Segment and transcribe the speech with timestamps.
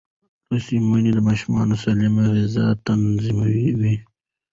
[0.49, 1.53] لوستې میندې د ماشوم
[1.83, 3.95] سالمه غذا تضمینوي.